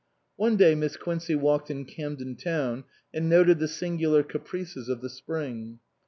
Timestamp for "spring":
5.11-5.77